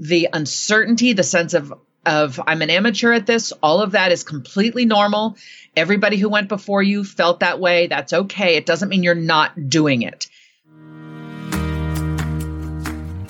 [0.00, 1.72] the uncertainty, the sense of
[2.06, 5.36] of I'm an amateur at this, all of that is completely normal.
[5.76, 7.88] Everybody who went before you felt that way.
[7.88, 8.56] That's okay.
[8.56, 10.26] It doesn't mean you're not doing it.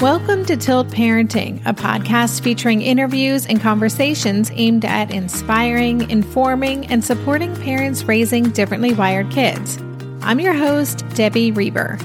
[0.01, 7.05] Welcome to Tilt Parenting, a podcast featuring interviews and conversations aimed at inspiring, informing, and
[7.05, 9.79] supporting parents raising differently wired kids.
[10.23, 11.99] I'm your host, Debbie Reber.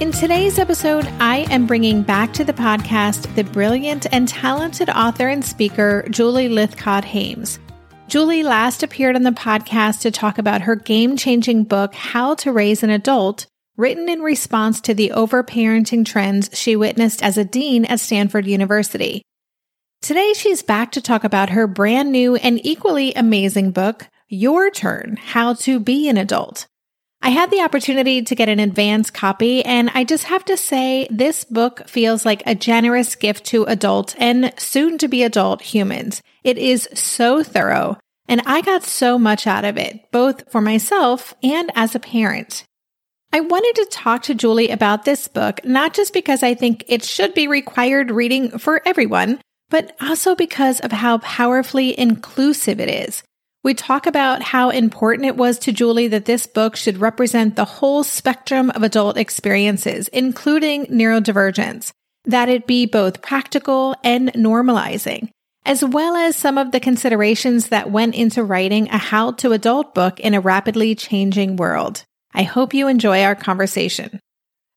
[0.00, 5.28] In today's episode, I am bringing back to the podcast the brilliant and talented author
[5.28, 7.60] and speaker, Julie Lythcott Haims.
[8.08, 12.50] Julie last appeared on the podcast to talk about her game changing book, How to
[12.50, 17.84] Raise an Adult, written in response to the overparenting trends she witnessed as a dean
[17.84, 19.22] at Stanford University.
[20.02, 25.18] Today, she's back to talk about her brand new and equally amazing book, Your Turn
[25.18, 26.66] How to Be an Adult.
[27.24, 31.08] I had the opportunity to get an advance copy, and I just have to say,
[31.10, 36.20] this book feels like a generous gift to adult and soon to be adult humans.
[36.44, 37.96] It is so thorough,
[38.28, 42.64] and I got so much out of it, both for myself and as a parent.
[43.32, 47.02] I wanted to talk to Julie about this book, not just because I think it
[47.02, 53.22] should be required reading for everyone, but also because of how powerfully inclusive it is.
[53.64, 57.64] We talk about how important it was to Julie that this book should represent the
[57.64, 61.90] whole spectrum of adult experiences, including neurodivergence,
[62.26, 65.30] that it be both practical and normalizing,
[65.64, 69.94] as well as some of the considerations that went into writing a how to adult
[69.94, 72.04] book in a rapidly changing world.
[72.34, 74.20] I hope you enjoy our conversation.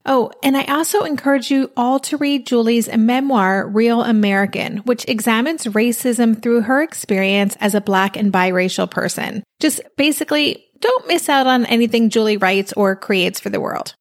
[0.09, 5.65] Oh, and I also encourage you all to read Julie's memoir, Real American, which examines
[5.65, 9.43] racism through her experience as a Black and biracial person.
[9.59, 13.95] Just basically, don't miss out on anything Julie writes or creates for the world.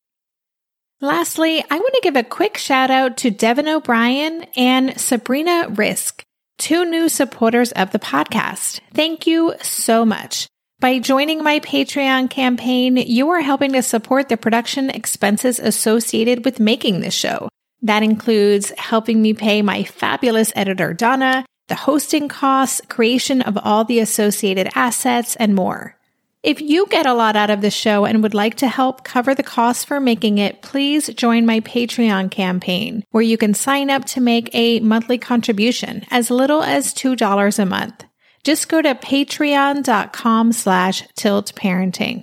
[1.01, 6.23] Lastly, I want to give a quick shout out to Devin O'Brien and Sabrina Risk,
[6.57, 8.81] two new supporters of the podcast.
[8.95, 10.47] Thank you so much.
[10.79, 16.61] By joining my Patreon campaign, you are helping to support the production expenses associated with
[16.61, 17.49] making this show.
[17.81, 23.85] That includes helping me pay my fabulous editor, Donna, the hosting costs, creation of all
[23.87, 25.97] the associated assets, and more.
[26.43, 29.35] If you get a lot out of the show and would like to help cover
[29.35, 34.05] the costs for making it, please join my Patreon campaign, where you can sign up
[34.05, 38.06] to make a monthly contribution as little as $2 a month.
[38.47, 42.23] Just go to patreon.com slash tiltparenting.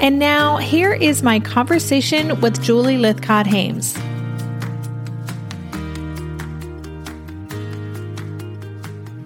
[0.00, 3.94] And now here is my conversation with Julie Lythcott Haims.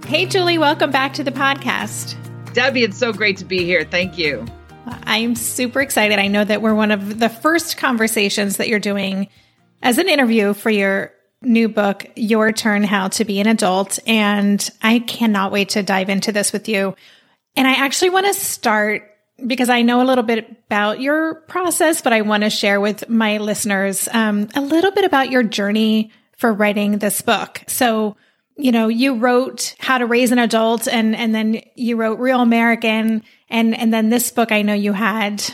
[0.08, 2.16] Hey, Julie, welcome back to the podcast.
[2.52, 3.84] Debbie, it's so great to be here.
[3.84, 4.44] Thank you.
[5.04, 6.18] I'm super excited.
[6.18, 9.28] I know that we're one of the first conversations that you're doing
[9.82, 11.12] as an interview for your
[11.42, 13.98] new book, Your Turn How to Be an Adult.
[14.06, 16.94] And I cannot wait to dive into this with you.
[17.56, 19.14] And I actually want to start
[19.46, 23.08] because I know a little bit about your process, but I want to share with
[23.08, 27.62] my listeners um, a little bit about your journey for writing this book.
[27.68, 28.16] So,
[28.56, 32.40] you know, you wrote How to Raise an Adult and, and then you wrote Real
[32.40, 33.22] American.
[33.48, 35.44] And, and then this book, I know you had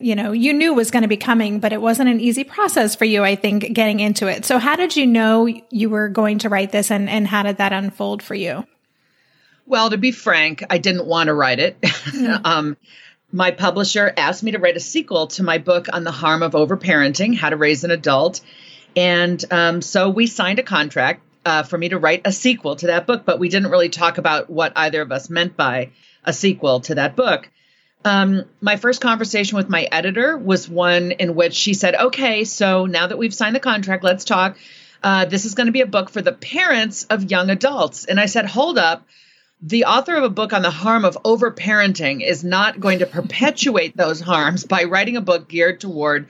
[0.00, 2.94] you know, you knew was going to be coming, but it wasn't an easy process
[2.94, 4.44] for you, I think, getting into it.
[4.44, 7.56] So how did you know you were going to write this and, and how did
[7.56, 8.64] that unfold for you?
[9.66, 11.80] Well, to be frank, I didn't want to write it.
[11.80, 12.40] Mm.
[12.44, 12.76] um,
[13.32, 16.52] my publisher asked me to write a sequel to my book on the harm of
[16.52, 18.40] overparenting, how to raise an adult.
[18.96, 22.86] And um, so we signed a contract uh, for me to write a sequel to
[22.86, 25.90] that book, but we didn't really talk about what either of us meant by
[26.24, 27.50] a sequel to that book.
[28.08, 32.86] Um, my first conversation with my editor was one in which she said, Okay, so
[32.86, 34.56] now that we've signed the contract, let's talk.
[35.02, 38.06] Uh, this is going to be a book for the parents of young adults.
[38.06, 39.06] And I said, Hold up.
[39.60, 43.96] The author of a book on the harm of overparenting is not going to perpetuate
[43.96, 46.28] those harms by writing a book geared toward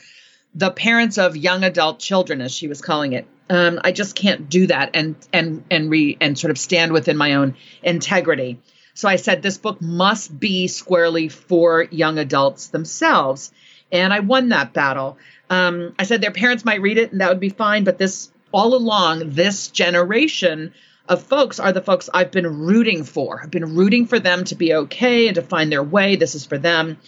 [0.55, 3.27] the parents of young adult children, as she was calling it.
[3.51, 7.17] Um, I just can't do that and and and re and sort of stand within
[7.17, 8.59] my own integrity.
[8.99, 13.53] So I said, this book must be squarely for young adults themselves.
[13.93, 15.19] And I won that battle.
[15.49, 18.33] Um, I said their parents might read it and that would be fine, but this
[18.51, 20.75] all along, this generation
[21.09, 23.41] of folks are the folks I've been rooting for.
[23.41, 26.17] I've been rooting for them to be okay and to find their way.
[26.17, 26.99] This is for them.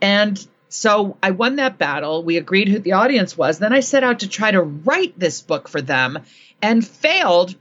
[0.00, 2.22] And so I won that battle.
[2.22, 3.58] We agreed who the audience was.
[3.58, 6.20] Then I set out to try to write this book for them
[6.62, 7.54] and failed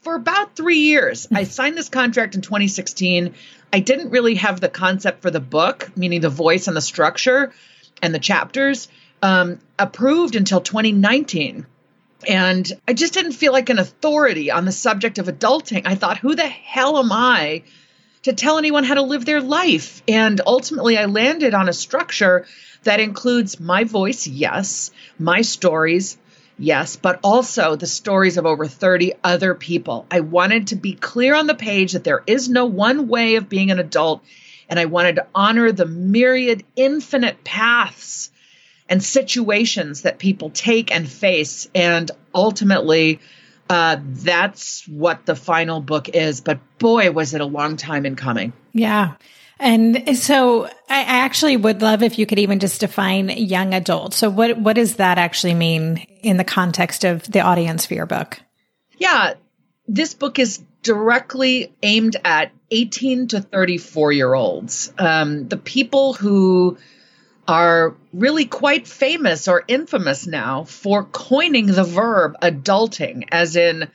[0.00, 1.26] for about three years.
[1.32, 3.34] I signed this contract in 2016.
[3.72, 7.52] I didn't really have the concept for the book, meaning the voice and the structure
[8.00, 8.88] and the chapters,
[9.22, 11.66] um, approved until 2019.
[12.26, 15.82] And I just didn't feel like an authority on the subject of adulting.
[15.84, 17.62] I thought, who the hell am I
[18.22, 20.02] to tell anyone how to live their life?
[20.08, 22.46] And ultimately, I landed on a structure
[22.84, 26.16] that includes my voice, yes, my stories,
[26.58, 30.06] yes, but also the stories of over 30 other people.
[30.10, 33.48] I wanted to be clear on the page that there is no one way of
[33.48, 34.22] being an adult,
[34.68, 38.30] and I wanted to honor the myriad, infinite paths
[38.88, 41.68] and situations that people take and face.
[41.74, 43.20] And ultimately,
[43.68, 46.40] uh, that's what the final book is.
[46.40, 48.52] But boy, was it a long time in coming.
[48.72, 49.14] Yeah.
[49.60, 54.14] And so I actually would love if you could even just define young adult.
[54.14, 58.06] So what what does that actually mean in the context of the audience for your
[58.06, 58.40] book?
[58.98, 59.34] Yeah,
[59.86, 64.92] this book is directly aimed at 18 to 34 year olds.
[64.98, 66.78] Um, the people who
[67.46, 73.88] are really quite famous or infamous now for coining the verb adulting, as in,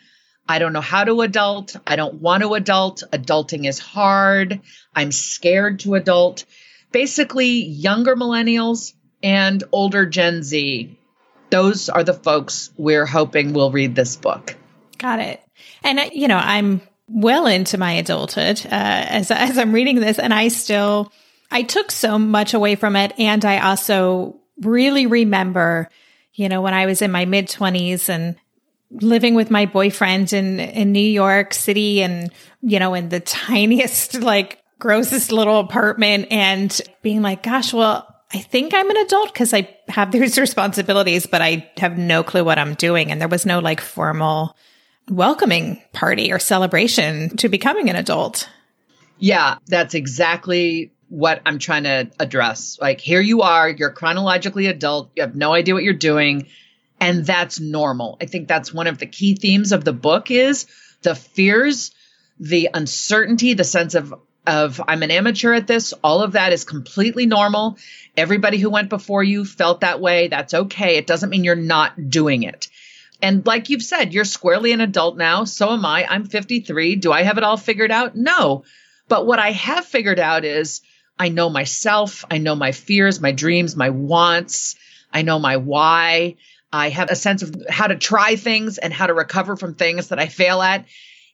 [0.47, 1.75] I don't know how to adult.
[1.87, 3.03] I don't want to adult.
[3.11, 4.61] Adulting is hard.
[4.93, 6.45] I'm scared to adult.
[6.91, 10.97] Basically, younger millennials and older Gen Z.
[11.49, 14.55] Those are the folks we're hoping will read this book.
[14.97, 15.41] Got it.
[15.83, 20.19] And, uh, you know, I'm well into my adulthood uh, as, as I'm reading this,
[20.19, 21.11] and I still
[21.53, 23.13] I took so much away from it.
[23.19, 25.87] And I also really remember,
[26.33, 28.35] you know, when I was in my mid 20s and
[29.01, 32.31] living with my boyfriend in, in New York City and,
[32.61, 38.39] you know, in the tiniest, like, grossest little apartment and being like, gosh, well, I
[38.39, 42.59] think I'm an adult because I have these responsibilities, but I have no clue what
[42.59, 43.09] I'm doing.
[43.09, 44.57] And there was no like formal
[45.09, 48.49] welcoming party or celebration to becoming an adult.
[49.19, 52.77] Yeah, that's exactly what I'm trying to address.
[52.81, 56.47] Like, here you are, you're chronologically adult, you have no idea what you're doing,
[57.03, 58.17] and that's normal.
[58.21, 60.67] I think that's one of the key themes of the book is
[61.01, 61.91] the fears,
[62.39, 64.13] the uncertainty, the sense of
[64.45, 67.77] of I'm an amateur at this, all of that is completely normal.
[68.17, 70.27] Everybody who went before you felt that way.
[70.27, 70.97] That's okay.
[70.97, 72.67] It doesn't mean you're not doing it.
[73.21, 75.45] And like you've said, you're squarely an adult now.
[75.45, 76.05] So am I.
[76.05, 76.97] I'm 53.
[76.97, 78.17] Do I have it all figured out?
[78.17, 78.65] No.
[79.07, 80.81] But what I have figured out is
[81.17, 82.25] I know myself.
[82.29, 84.75] I know my fears, my dreams, my wants.
[85.13, 86.35] I know my why.
[86.73, 90.07] I have a sense of how to try things and how to recover from things
[90.07, 90.85] that I fail at.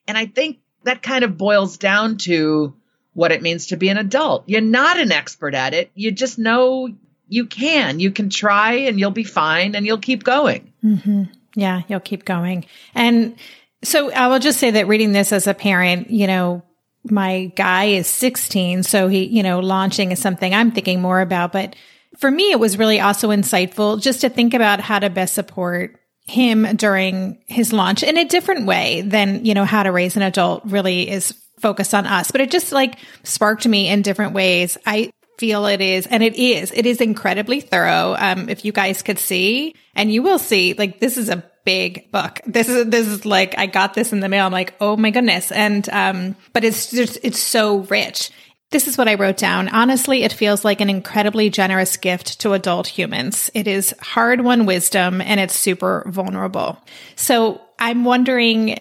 [0.06, 2.76] And I think that kind of boils down to
[3.14, 4.44] what it means to be an adult.
[4.48, 5.92] You're not an expert at it.
[5.96, 6.90] You just know
[7.30, 8.00] you can.
[8.00, 10.74] You can try and you'll be fine and you'll keep going.
[10.84, 11.24] Mm-hmm.
[11.56, 12.66] Yeah, you'll keep going.
[12.94, 13.36] And
[13.82, 16.64] so I will just say that reading this as a parent, you know,
[17.06, 18.84] my guy is 16.
[18.84, 21.54] So he, you know, launching is something I'm thinking more about.
[21.54, 21.76] But
[22.20, 26.00] for me, it was really also insightful just to think about how to best support
[26.28, 30.22] him during his launch in a different way than, you know, how to raise an
[30.22, 32.32] adult really is focused on us.
[32.32, 34.78] But it just like sparked me in different ways.
[34.86, 38.16] I feel it is, and it is, it is incredibly thorough.
[38.20, 42.12] Um, if you guys could see, and you will see, like, this is a big
[42.12, 42.42] book.
[42.46, 44.46] This is, this is like, I got this in the mail.
[44.46, 45.52] I'm like, oh my goodness.
[45.52, 48.32] And, um, but it's just, it's so rich.
[48.72, 49.68] This is what I wrote down.
[49.70, 53.50] Honestly, it feels like an incredibly generous gift to adult humans.
[53.56, 56.78] It is hard won wisdom and it's super vulnerable.
[57.16, 58.78] So I'm wondering,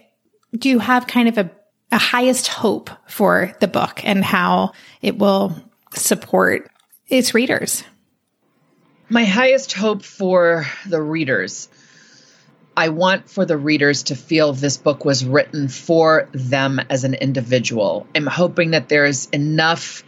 [0.55, 1.51] do you have kind of a,
[1.91, 5.55] a highest hope for the book and how it will
[5.95, 6.69] support
[7.07, 7.83] its readers?
[9.09, 11.67] My highest hope for the readers
[12.79, 17.13] I want for the readers to feel this book was written for them as an
[17.13, 18.07] individual.
[18.15, 20.05] I'm hoping that there's enough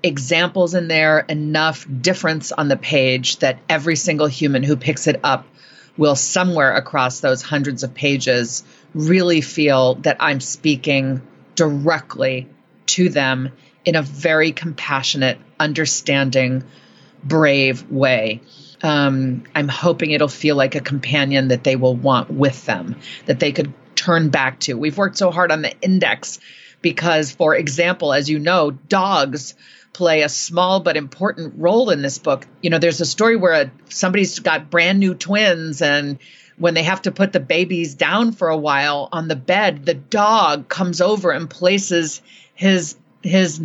[0.00, 5.18] examples in there, enough difference on the page that every single human who picks it
[5.24, 5.48] up
[5.96, 8.62] will somewhere across those hundreds of pages
[8.94, 11.20] really feel that I'm speaking
[11.56, 12.48] directly
[12.94, 13.50] to them
[13.84, 16.62] in a very compassionate, understanding,
[17.24, 18.40] brave way
[18.82, 23.40] um, I'm hoping it'll feel like a companion that they will want with them, that
[23.40, 24.74] they could turn back to.
[24.74, 26.38] We've worked so hard on the index
[26.80, 29.54] because, for example, as you know, dogs
[29.92, 32.46] play a small but important role in this book.
[32.62, 36.18] You know, there's a story where a, somebody's got brand new twins and
[36.56, 39.94] when they have to put the babies down for a while on the bed, the
[39.94, 42.20] dog comes over and places
[42.54, 43.60] his his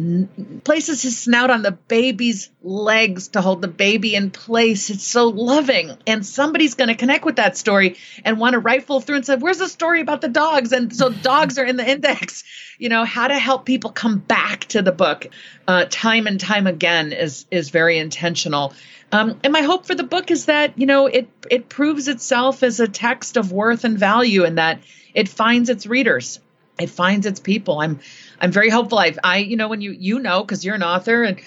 [0.63, 4.89] places his snout on the baby's legs to hold the baby in place.
[4.89, 5.95] It's so loving.
[6.07, 9.36] And somebody's going to connect with that story and want to rifle through and say,
[9.36, 10.72] Where's the story about the dogs?
[10.72, 12.43] And so dogs are in the index.
[12.79, 15.27] You know, how to help people come back to the book
[15.67, 18.74] uh, time and time again is is very intentional.
[19.12, 22.63] Um, and my hope for the book is that you know it it proves itself
[22.63, 24.79] as a text of worth and value, and that
[25.13, 26.39] it finds its readers,
[26.79, 27.79] it finds its people.
[27.79, 28.00] I'm
[28.44, 29.00] I'm very hopeful.
[29.00, 31.40] I, I you know, when you you know, because you're an author, and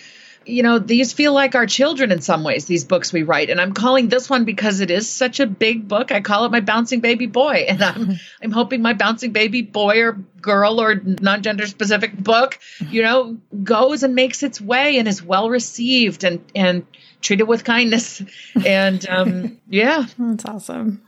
[0.47, 2.65] you know, these feel like our children in some ways.
[2.65, 5.87] These books we write, and I'm calling this one because it is such a big
[5.88, 6.11] book.
[6.11, 8.12] I call it my bouncing baby boy, and I'm
[8.43, 14.03] I'm hoping my bouncing baby boy or girl or non-gender specific book, you know, goes
[14.03, 16.87] and makes its way and is well received and and
[17.21, 18.23] treated with kindness.
[18.65, 21.03] And um, yeah, that's awesome.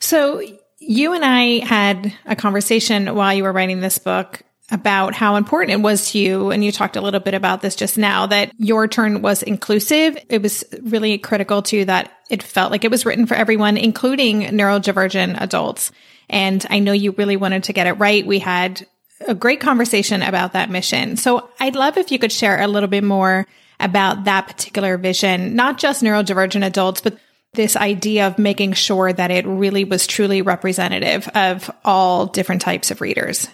[0.00, 0.42] So
[0.80, 5.72] you and I had a conversation while you were writing this book about how important
[5.72, 6.50] it was to you.
[6.50, 10.16] And you talked a little bit about this just now that your turn was inclusive.
[10.28, 14.42] It was really critical to that it felt like it was written for everyone, including
[14.42, 15.92] neurodivergent adults.
[16.30, 18.26] And I know you really wanted to get it right.
[18.26, 18.86] We had
[19.28, 21.16] a great conversation about that mission.
[21.18, 23.46] So I'd love if you could share a little bit more
[23.78, 27.18] about that particular vision, not just neurodivergent adults, but
[27.52, 32.90] this idea of making sure that it really was truly representative of all different types
[32.90, 33.46] of readers.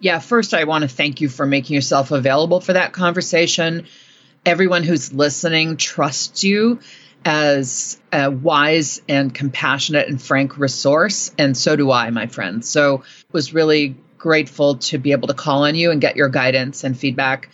[0.00, 3.86] Yeah, first, I want to thank you for making yourself available for that conversation.
[4.46, 6.80] Everyone who's listening trusts you
[7.22, 11.32] as a wise and compassionate and frank resource.
[11.36, 12.64] And so do I, my friend.
[12.64, 16.82] So was really grateful to be able to call on you and get your guidance
[16.82, 17.50] and feedback.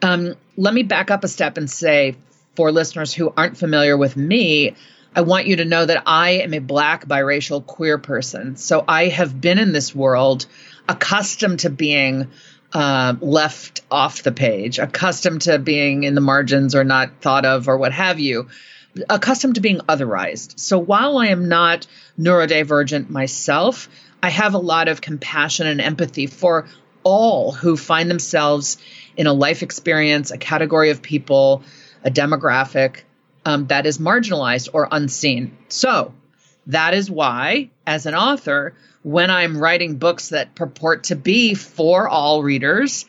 [0.00, 2.16] Um, let me back up a step and say,
[2.54, 4.76] for listeners who aren't familiar with me,
[5.16, 8.56] I want you to know that I am a black biracial queer person.
[8.56, 10.46] So I have been in this world
[10.88, 12.30] accustomed to being
[12.72, 17.68] uh, left off the page, accustomed to being in the margins or not thought of
[17.68, 18.48] or what have you,
[19.08, 20.58] accustomed to being otherized.
[20.58, 21.86] So while I am not
[22.18, 23.88] neurodivergent myself,
[24.22, 26.66] I have a lot of compassion and empathy for
[27.04, 28.78] all who find themselves
[29.16, 31.62] in a life experience, a category of people,
[32.04, 33.02] a demographic
[33.44, 35.56] um, that is marginalized or unseen.
[35.68, 36.12] So
[36.66, 38.74] that is why, as an author,
[39.08, 43.06] when I'm writing books that purport to be for all readers,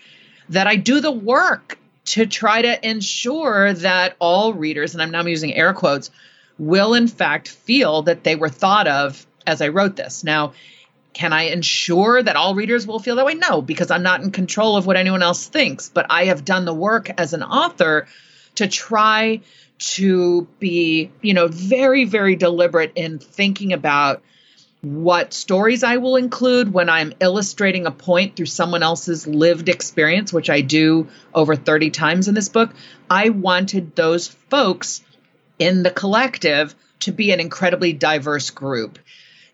[0.47, 5.25] that I do the work to try to ensure that all readers, and I'm now
[5.25, 6.09] using air quotes,
[6.57, 10.23] will in fact feel that they were thought of as I wrote this.
[10.23, 10.53] Now,
[11.11, 13.33] can I ensure that all readers will feel that way?
[13.33, 15.89] No, because I'm not in control of what anyone else thinks.
[15.89, 18.07] But I have done the work as an author
[18.55, 19.41] to try
[19.79, 24.23] to be, you know, very, very deliberate in thinking about
[24.81, 30.31] what stories I will include when I'm illustrating a point through someone else's lived experience,
[30.31, 32.71] which I do over 30 times in this book.
[33.09, 35.01] I wanted those folks
[35.57, 38.99] in the collective to be an incredibly diverse group.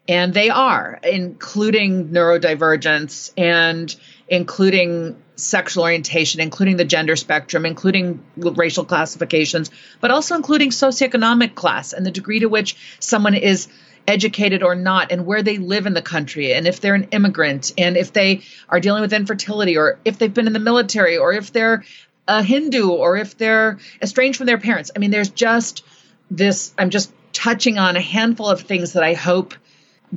[0.08, 3.96] And they are, including neurodivergence and
[4.28, 11.94] including sexual orientation, including the gender spectrum, including racial classifications, but also including socioeconomic class
[11.94, 13.68] and the degree to which someone is
[14.08, 17.74] educated or not and where they live in the country and if they're an immigrant
[17.78, 21.34] and if they are dealing with infertility or if they've been in the military or
[21.34, 21.84] if they're
[22.28, 24.92] a Hindu or if they're estranged from their parents.
[24.96, 25.84] I mean, there's just
[26.30, 29.54] this, I'm just touching on a handful of things that I hope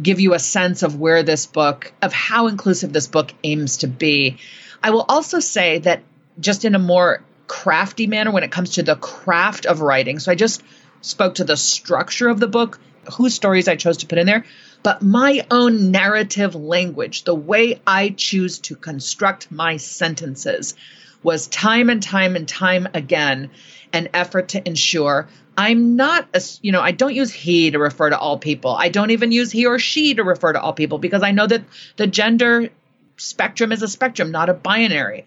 [0.01, 3.89] give you a sense of where this book, of how inclusive this book aims to
[3.89, 4.39] be.
[4.83, 6.03] I will also say that
[6.39, 10.19] just in a more crafty manner when it comes to the craft of writing.
[10.19, 10.63] So I just
[11.01, 12.79] spoke to the structure of the book
[13.13, 14.45] whose stories I chose to put in there,
[14.83, 20.75] but my own narrative language, the way I choose to construct my sentences,
[21.23, 23.51] was time and time and time again
[23.93, 28.11] an effort to ensure I'm not a, you know, I don't use he to refer
[28.11, 28.71] to all people.
[28.77, 31.49] I don't even use he or she to refer to all people because I know
[31.49, 31.65] that
[31.97, 32.69] the gender
[33.17, 35.27] spectrum is a spectrum, not a binary.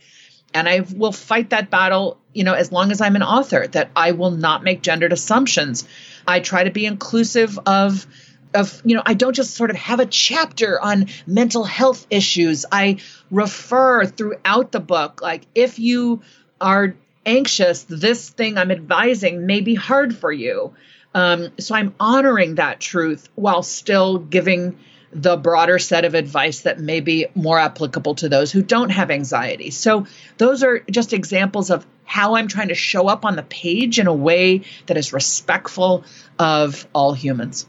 [0.54, 3.90] And I will fight that battle, you know, as long as I'm an author, that
[3.94, 5.86] I will not make gendered assumptions
[6.28, 8.06] I try to be inclusive of
[8.54, 12.66] of you know i don't just sort of have a chapter on mental health issues.
[12.72, 12.98] I
[13.30, 16.22] refer throughout the book like if you
[16.60, 20.74] are anxious this thing i'm advising may be hard for you.
[21.14, 24.78] Um, so i'm honoring that truth while still giving
[25.14, 29.12] the broader set of advice that may be more applicable to those who don't have
[29.12, 29.70] anxiety.
[29.70, 34.00] So, those are just examples of how I'm trying to show up on the page
[34.00, 36.04] in a way that is respectful
[36.40, 37.68] of all humans.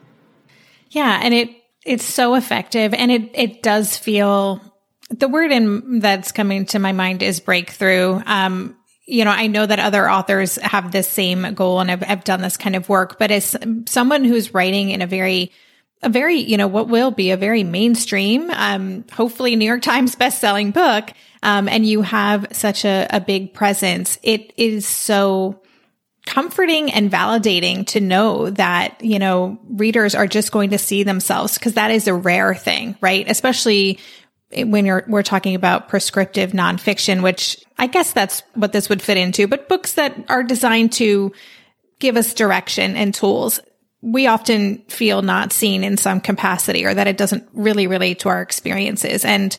[0.90, 1.50] Yeah, and it
[1.84, 4.60] it's so effective and it it does feel
[5.10, 8.20] The word in that's coming to my mind is breakthrough.
[8.24, 12.24] Um, you know, I know that other authors have this same goal and have, have
[12.24, 13.56] done this kind of work, but as
[13.86, 15.50] someone who's writing in a very
[16.02, 20.14] a very, you know, what will be a very mainstream, um, hopefully New York Times
[20.16, 24.18] best-selling book, um, and you have such a, a big presence.
[24.22, 25.62] It is so
[26.26, 31.58] comforting and validating to know that, you know, readers are just going to see themselves
[31.58, 33.28] because that is a rare thing, right?
[33.28, 33.98] Especially
[34.56, 39.16] when you're, we're talking about prescriptive nonfiction, which I guess that's what this would fit
[39.16, 41.32] into, but books that are designed to
[41.98, 43.60] give us direction and tools.
[44.02, 48.28] We often feel not seen in some capacity or that it doesn't really relate to
[48.28, 49.24] our experiences.
[49.24, 49.56] And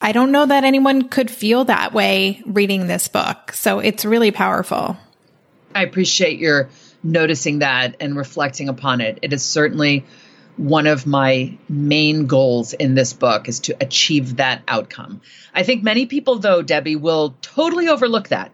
[0.00, 3.52] I don't know that anyone could feel that way reading this book.
[3.52, 4.96] So it's really powerful.
[5.74, 6.70] I appreciate your
[7.02, 9.18] noticing that and reflecting upon it.
[9.22, 10.04] It is certainly
[10.56, 15.20] one of my main goals in this book is to achieve that outcome.
[15.54, 18.52] I think many people though Debbie will totally overlook that.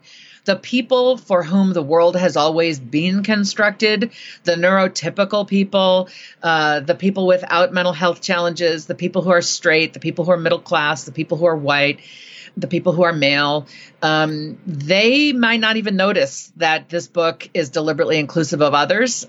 [0.49, 4.13] The people for whom the world has always been constructed,
[4.45, 6.09] the neurotypical people,
[6.43, 10.31] uh, the people without mental health challenges, the people who are straight, the people who
[10.31, 12.01] are middle class, the people who are white,
[12.57, 13.67] the people who are male,
[14.01, 19.27] um, they might not even notice that this book is deliberately inclusive of others.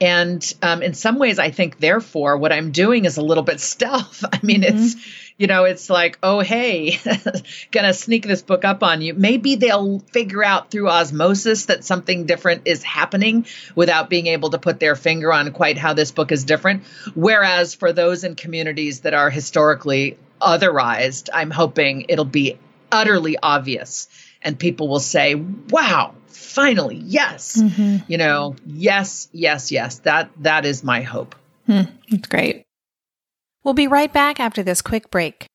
[0.00, 3.60] And um, in some ways, I think, therefore, what I'm doing is a little bit
[3.72, 4.24] stealth.
[4.24, 4.74] I mean, mm-hmm.
[4.74, 4.96] it's,
[5.36, 6.98] you know, it's like, oh, hey,
[7.70, 9.14] gonna sneak this book up on you.
[9.14, 14.58] Maybe they'll figure out through osmosis that something different is happening without being able to
[14.58, 16.84] put their finger on quite how this book is different.
[17.14, 22.58] Whereas for those in communities that are historically otherized, I'm hoping it'll be
[22.90, 24.08] utterly obvious
[24.42, 27.56] and people will say, wow, finally, yes.
[27.60, 28.10] Mm-hmm.
[28.10, 29.98] You know, yes, yes, yes.
[30.00, 31.34] That that is my hope.
[31.66, 32.61] Hmm, that's great.
[33.64, 35.46] We'll be right back after this quick break.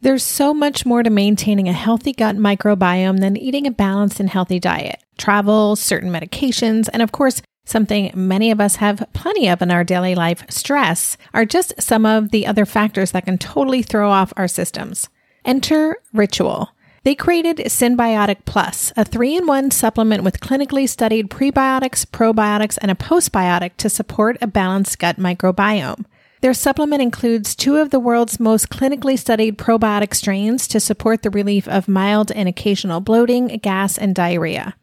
[0.00, 4.28] There's so much more to maintaining a healthy gut microbiome than eating a balanced and
[4.28, 5.02] healthy diet.
[5.16, 9.84] Travel, certain medications, and of course, something many of us have plenty of in our
[9.84, 14.32] daily life, stress, are just some of the other factors that can totally throw off
[14.36, 15.08] our systems.
[15.44, 16.70] Enter Ritual.
[17.04, 22.90] They created Synbiotic Plus, a three in one supplement with clinically studied prebiotics, probiotics, and
[22.90, 26.04] a postbiotic to support a balanced gut microbiome.
[26.46, 31.30] Their supplement includes two of the world's most clinically studied probiotic strains to support the
[31.30, 34.76] relief of mild and occasional bloating, gas, and diarrhea.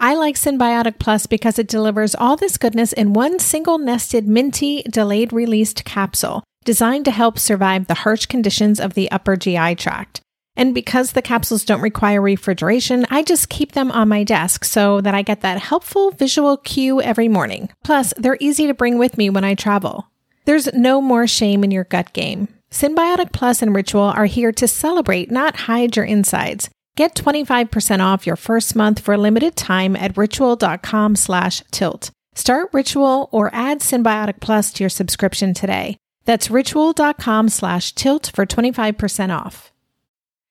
[0.00, 4.82] I like Synbiotic Plus because it delivers all this goodness in one single nested minty
[4.84, 10.22] delayed released capsule designed to help survive the harsh conditions of the upper GI tract.
[10.56, 15.02] And because the capsules don't require refrigeration, I just keep them on my desk so
[15.02, 17.68] that I get that helpful visual cue every morning.
[17.84, 20.09] Plus, they're easy to bring with me when I travel.
[20.44, 22.48] There's no more shame in your gut game.
[22.70, 26.70] Synbiotic Plus and Ritual are here to celebrate, not hide your insides.
[26.96, 32.10] Get 25% off your first month for a limited time at ritual.com slash tilt.
[32.34, 35.96] Start Ritual or add Synbiotic Plus to your subscription today.
[36.24, 39.72] That's ritual.com slash tilt for 25% off.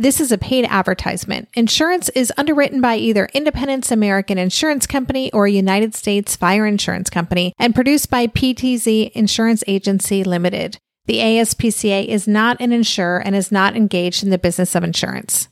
[0.00, 1.48] This is a paid advertisement.
[1.54, 7.52] Insurance is underwritten by either Independence American Insurance Company or United States Fire Insurance Company
[7.58, 10.78] and produced by PTZ Insurance Agency Limited.
[11.06, 15.48] The ASPCA is not an insurer and is not engaged in the business of insurance.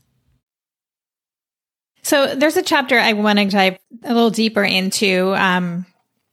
[2.03, 5.35] So there's a chapter I want to dive a little deeper into.
[5.35, 5.87] Um,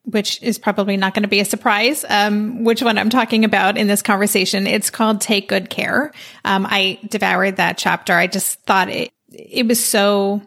[0.06, 3.78] which is probably not going to be a surprise, um, which one I'm talking about
[3.78, 4.68] in this conversation.
[4.68, 6.12] It's called Take Good Care.
[6.44, 8.14] Um, I devoured that chapter.
[8.14, 10.42] I just thought it, it was so,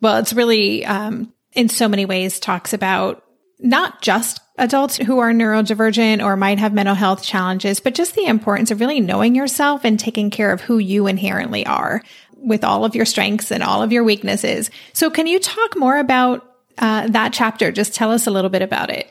[0.00, 3.24] well, it's really, um, in so many ways talks about
[3.60, 8.26] not just adults who are neurodivergent or might have mental health challenges, but just the
[8.26, 12.02] importance of really knowing yourself and taking care of who you inherently are
[12.36, 14.70] with all of your strengths and all of your weaknesses.
[14.92, 16.49] So can you talk more about
[16.80, 17.70] uh, that chapter.
[17.70, 19.08] Just tell us a little bit about it.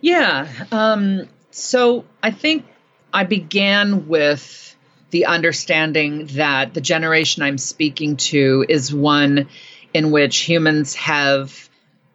[0.00, 0.48] Yeah.
[0.70, 2.66] Um, so I think
[3.12, 4.76] I began with
[5.10, 9.48] the understanding that the generation I'm speaking to is one
[9.94, 11.68] in which humans have,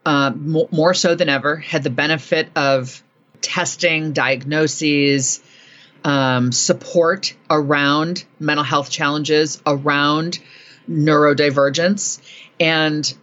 [0.06, 3.04] uh, more, more so than ever, had the benefit of
[3.42, 5.42] testing, diagnoses,
[6.04, 10.40] um, support around mental health challenges, around
[10.90, 12.20] neurodivergence.
[12.60, 13.14] And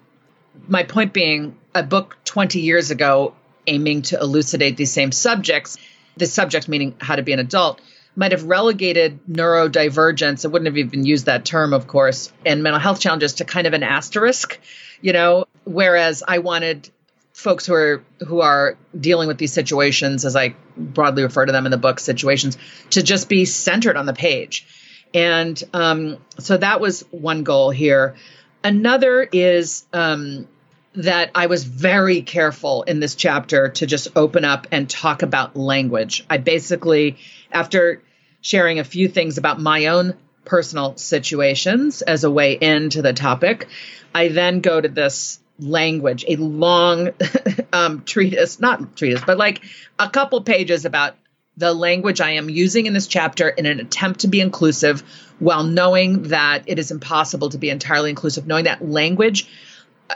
[0.68, 3.34] my point being, a book 20 years ago
[3.66, 5.76] aiming to elucidate these same subjects,
[6.16, 7.80] the subject meaning how to be an adult,
[8.16, 12.80] might have relegated neurodivergence, I wouldn't have even used that term, of course, and mental
[12.80, 14.60] health challenges to kind of an asterisk,
[15.00, 16.90] you know, whereas I wanted
[17.32, 21.66] folks who are who are dealing with these situations, as I broadly refer to them
[21.66, 22.56] in the book, situations,
[22.90, 24.66] to just be centered on the page.
[25.12, 28.14] And um, so that was one goal here.
[28.62, 30.48] Another is um,
[30.96, 35.56] that I was very careful in this chapter to just open up and talk about
[35.56, 36.24] language.
[36.30, 37.16] I basically,
[37.50, 38.02] after
[38.40, 43.68] sharing a few things about my own personal situations as a way into the topic,
[44.14, 47.10] I then go to this language, a long
[47.72, 49.62] um, treatise, not treatise, but like
[49.98, 51.16] a couple pages about
[51.56, 55.02] the language I am using in this chapter in an attempt to be inclusive
[55.38, 59.48] while knowing that it is impossible to be entirely inclusive, knowing that language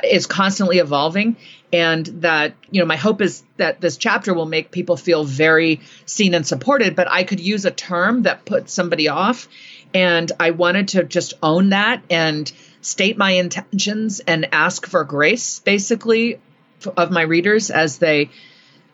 [0.05, 1.37] is constantly evolving
[1.73, 5.81] and that you know my hope is that this chapter will make people feel very
[6.05, 9.49] seen and supported but i could use a term that puts somebody off
[9.95, 15.61] and i wanted to just own that and state my intentions and ask for grace
[15.61, 16.39] basically
[16.97, 18.31] of my readers as they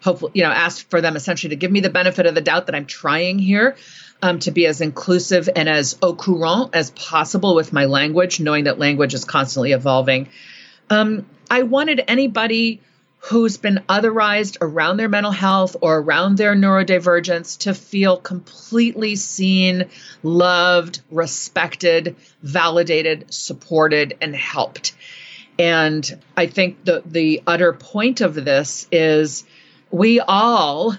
[0.04, 2.66] hopefully, you know, ask for them essentially to give me the benefit of the doubt
[2.66, 3.76] that I'm trying here
[4.22, 8.64] um, to be as inclusive and as au courant as possible with my language, knowing
[8.64, 10.28] that language is constantly evolving.
[10.90, 12.80] Um, I wanted anybody
[13.18, 19.86] who's been otherized around their mental health or around their neurodivergence to feel completely seen,
[20.22, 24.94] loved, respected, validated, supported, and helped.
[25.58, 29.44] And I think the the utter point of this is
[29.90, 30.94] we all,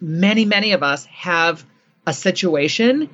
[0.00, 1.64] many, many of us have
[2.06, 3.08] a situation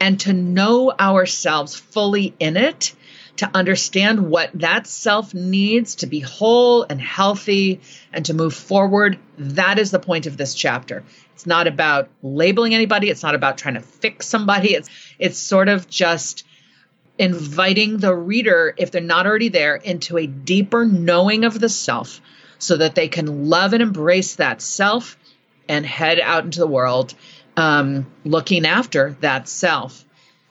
[0.00, 2.94] and to know ourselves fully in it,
[3.36, 7.80] to understand what that self needs to be whole and healthy
[8.12, 11.04] and to move forward, that is the point of this chapter.
[11.34, 14.74] It's not about labeling anybody, it's not about trying to fix somebody.
[14.74, 16.44] It's it's sort of just
[17.18, 22.20] inviting the reader if they're not already there into a deeper knowing of the self
[22.58, 25.16] so that they can love and embrace that self
[25.68, 27.14] and head out into the world
[27.56, 30.04] um, looking after that self.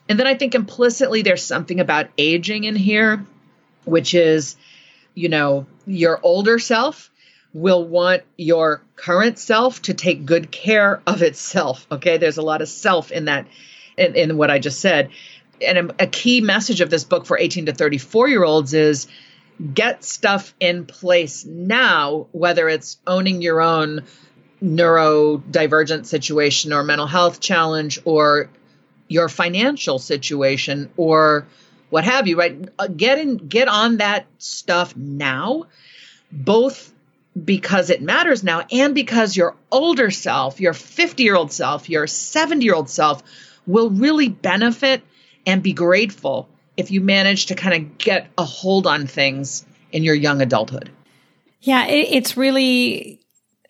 [0.08, 3.24] And then I think implicitly there's something about aging in here,
[3.84, 4.56] which is,
[5.14, 7.10] you know, your older self
[7.54, 11.86] will want your current self to take good care of itself.
[11.90, 12.18] Okay.
[12.18, 13.46] There's a lot of self in that,
[13.96, 15.10] in, in what I just said.
[15.66, 19.06] And a, a key message of this book for 18 to 34 year olds is
[19.72, 24.02] get stuff in place now, whether it's owning your own
[24.62, 28.48] neurodivergent situation or mental health challenge or
[29.08, 31.46] your financial situation or
[31.90, 32.68] what have you, right?
[32.78, 35.66] Uh, get in, get on that stuff now,
[36.32, 36.92] both
[37.42, 42.06] because it matters now and because your older self, your 50 year old self, your
[42.06, 43.22] 70 year old self
[43.66, 45.02] will really benefit
[45.46, 50.02] and be grateful if you manage to kind of get a hold on things in
[50.02, 50.90] your young adulthood.
[51.60, 53.20] Yeah, it, it's really,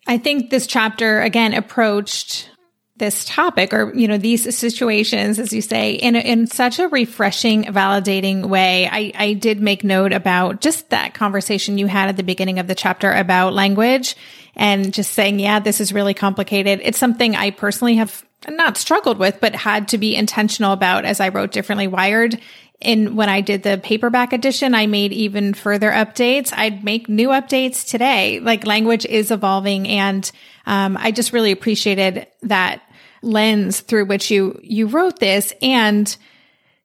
[0.07, 2.49] I think this chapter again approached
[2.97, 7.65] this topic or, you know, these situations, as you say, in, in such a refreshing,
[7.65, 8.87] validating way.
[8.89, 12.67] I, I did make note about just that conversation you had at the beginning of
[12.67, 14.15] the chapter about language
[14.55, 16.79] and just saying, yeah, this is really complicated.
[16.83, 21.19] It's something I personally have not struggled with, but had to be intentional about as
[21.19, 22.39] I wrote differently wired
[22.81, 26.53] in when I did the paperback edition, I made even further updates.
[26.55, 28.39] I'd make new updates today.
[28.39, 30.29] Like language is evolving and
[30.65, 32.81] um, I just really appreciated that
[33.25, 35.53] lens through which you you wrote this.
[35.61, 36.15] And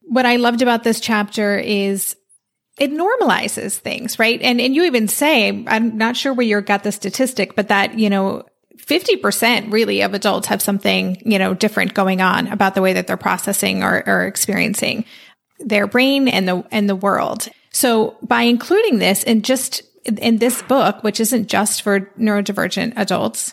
[0.02, 2.16] what I loved about this chapter is
[2.78, 4.40] it normalizes things, right?
[4.42, 7.98] And and you even say, I'm not sure where you got the statistic, but that,
[7.98, 8.44] you know,
[8.78, 13.06] 50% really of adults have something, you know, different going on about the way that
[13.06, 15.04] they're processing or, or experiencing
[15.58, 17.48] their brain and the and the world.
[17.72, 23.52] So by including this and just in this book, which isn't just for neurodivergent adults,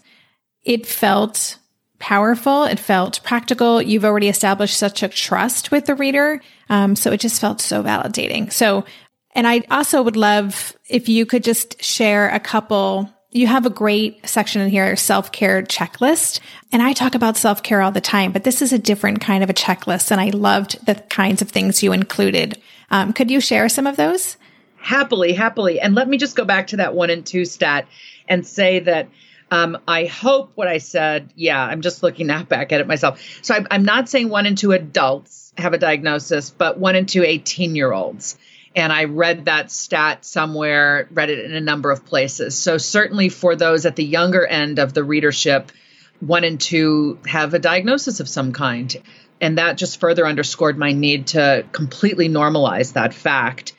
[0.64, 1.58] it felt
[2.00, 2.64] powerful.
[2.64, 3.82] It felt practical.
[3.82, 6.42] You've already established such a trust with the reader.
[6.70, 8.52] Um, so it just felt so validating.
[8.52, 8.86] So,
[9.34, 13.10] and I also would love if you could just share a couple.
[13.32, 16.40] You have a great section in here, self care checklist.
[16.72, 19.44] And I talk about self care all the time, but this is a different kind
[19.44, 20.12] of a checklist.
[20.12, 22.58] And I loved the kinds of things you included.
[22.90, 24.38] Um, could you share some of those?
[24.78, 25.80] Happily, happily.
[25.80, 27.88] And let me just go back to that one and two stat
[28.30, 29.10] and say that
[29.50, 33.22] um, I hope what I said, yeah, I'm just looking now back at it myself.
[33.42, 37.06] So I'm, I'm not saying one in two adults have a diagnosis, but one in
[37.06, 38.38] two 18 year olds.
[38.76, 42.58] And I read that stat somewhere, read it in a number of places.
[42.58, 45.72] So certainly for those at the younger end of the readership,
[46.20, 48.96] one in two have a diagnosis of some kind.
[49.40, 53.74] And that just further underscored my need to completely normalize that fact.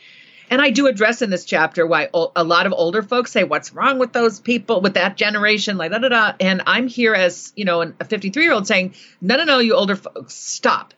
[0.51, 3.75] And I do address in this chapter why a lot of older folks say, "What's
[3.75, 6.33] wrong with those people with that generation?" Like da da da.
[6.41, 9.75] And I'm here as you know, a 53 year old saying, "No, no, no, you
[9.75, 10.95] older folks, stop.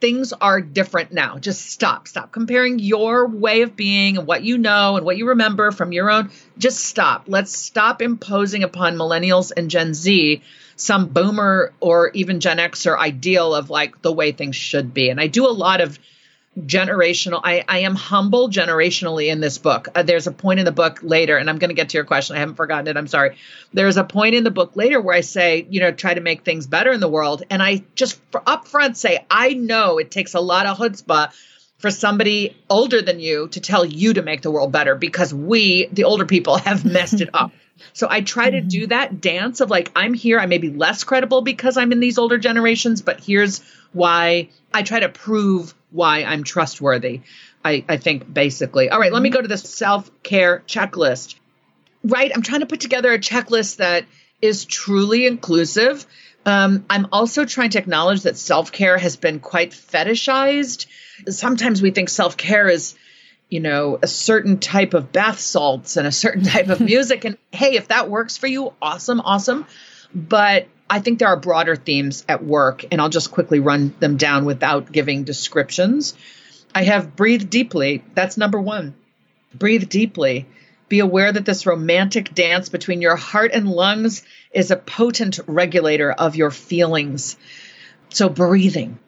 [0.00, 1.38] Things are different now.
[1.38, 2.08] Just stop.
[2.08, 5.92] Stop comparing your way of being and what you know and what you remember from
[5.92, 6.30] your own.
[6.58, 7.24] Just stop.
[7.26, 10.42] Let's stop imposing upon millennials and Gen Z."
[10.80, 15.10] some boomer or even Gen Xer ideal of like the way things should be.
[15.10, 15.98] And I do a lot of
[16.66, 19.88] generational I, I am humble generationally in this book.
[19.94, 22.04] Uh, there's a point in the book later and i'm going to get to your
[22.04, 22.36] question.
[22.36, 23.36] I haven't forgotten it i'm sorry.
[23.72, 26.44] There's a point in the book later where i say you know try to make
[26.44, 30.34] things better in the world and i just up front say i know it takes
[30.34, 31.32] a lot of chutzpah
[31.78, 35.86] for somebody older than you to tell you to make the world better because we
[35.92, 37.52] the older people have messed it up
[37.92, 38.88] so I try to do mm-hmm.
[38.90, 40.38] that dance of like, I'm here.
[40.38, 43.60] I may be less credible because I'm in these older generations, but here's
[43.92, 47.22] why I try to prove why I'm trustworthy.
[47.64, 48.88] I, I think basically.
[48.90, 49.36] All right, let me mm-hmm.
[49.36, 51.34] go to the self care checklist.
[52.02, 54.06] Right, I'm trying to put together a checklist that
[54.40, 56.06] is truly inclusive.
[56.46, 60.86] Um, I'm also trying to acknowledge that self care has been quite fetishized.
[61.28, 62.94] Sometimes we think self care is,
[63.50, 67.24] you know, a certain type of bath salts and a certain type of music.
[67.24, 69.66] And hey, if that works for you, awesome, awesome.
[70.14, 74.16] But I think there are broader themes at work, and I'll just quickly run them
[74.16, 76.14] down without giving descriptions.
[76.74, 78.04] I have breathe deeply.
[78.14, 78.94] That's number one.
[79.52, 80.46] Breathe deeply.
[80.88, 86.10] Be aware that this romantic dance between your heart and lungs is a potent regulator
[86.10, 87.36] of your feelings.
[88.08, 88.98] So, breathing.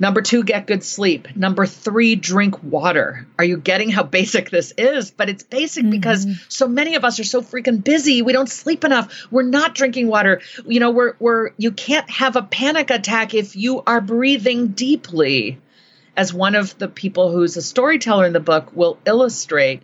[0.00, 1.34] Number two, get good sleep.
[1.34, 3.26] Number three, drink water.
[3.36, 5.10] Are you getting how basic this is?
[5.10, 5.90] But it's basic mm-hmm.
[5.90, 8.22] because so many of us are so freaking busy.
[8.22, 9.26] We don't sleep enough.
[9.30, 10.40] We're not drinking water.
[10.66, 15.58] You know, we're, we're, you can't have a panic attack if you are breathing deeply,
[16.16, 19.82] as one of the people who's a storyteller in the book will illustrate.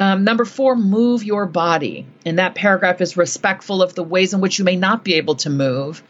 [0.00, 2.06] Um, number four, move your body.
[2.26, 5.36] And that paragraph is respectful of the ways in which you may not be able
[5.36, 6.02] to move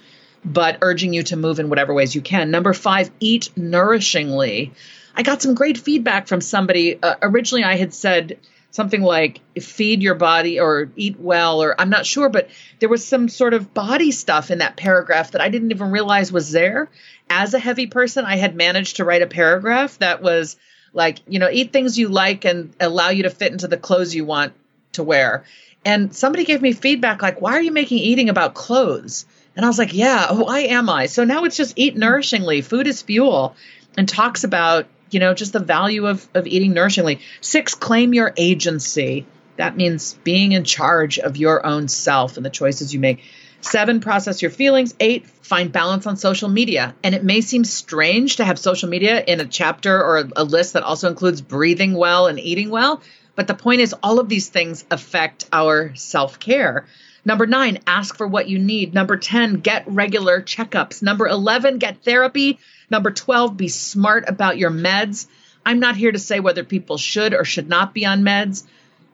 [0.44, 2.50] but urging you to move in whatever ways you can.
[2.50, 4.72] Number five, eat nourishingly.
[5.16, 7.02] I got some great feedback from somebody.
[7.02, 8.38] Uh, originally, I had said
[8.70, 13.06] something like feed your body or eat well, or I'm not sure, but there was
[13.06, 16.90] some sort of body stuff in that paragraph that I didn't even realize was there.
[17.30, 20.56] As a heavy person, I had managed to write a paragraph that was
[20.92, 24.14] like, you know, eat things you like and allow you to fit into the clothes
[24.14, 24.52] you want
[24.92, 25.44] to wear.
[25.84, 29.24] And somebody gave me feedback like, why are you making eating about clothes?
[29.56, 31.06] And I was like, yeah, why am I?
[31.06, 32.64] So now it's just eat nourishingly.
[32.64, 33.54] Food is fuel
[33.96, 37.20] and talks about, you know, just the value of, of eating nourishingly.
[37.40, 39.26] Six, claim your agency.
[39.56, 43.22] That means being in charge of your own self and the choices you make.
[43.60, 44.94] Seven, process your feelings.
[45.00, 46.94] Eight, find balance on social media.
[47.02, 50.74] And it may seem strange to have social media in a chapter or a list
[50.74, 53.00] that also includes breathing well and eating well.
[53.36, 56.86] But the point is, all of these things affect our self care.
[57.24, 58.92] Number nine, ask for what you need.
[58.92, 61.02] Number 10, get regular checkups.
[61.02, 62.58] Number 11, get therapy.
[62.90, 65.26] Number 12, be smart about your meds.
[65.64, 68.64] I'm not here to say whether people should or should not be on meds.